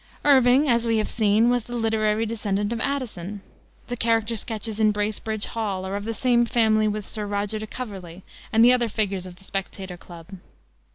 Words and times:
Irving, 0.25 0.67
as 0.67 0.87
we 0.87 0.97
have 0.97 1.11
seen, 1.11 1.51
was 1.51 1.65
the 1.65 1.75
literary 1.75 2.25
descendant 2.25 2.73
of 2.73 2.79
Addison. 2.79 3.41
The 3.85 3.95
character 3.95 4.35
sketches 4.35 4.79
in 4.79 4.91
Bracebridge 4.91 5.45
Hall 5.45 5.85
are 5.85 5.95
of 5.95 6.05
the 6.05 6.15
same 6.15 6.43
family 6.47 6.87
with 6.87 7.05
Sir 7.05 7.27
Roger 7.27 7.59
de 7.59 7.67
Coverley 7.67 8.23
and 8.51 8.65
the 8.65 8.73
other 8.73 8.89
figures 8.89 9.27
of 9.27 9.35
the 9.35 9.43
Spectator 9.43 9.97
Club. 9.97 10.25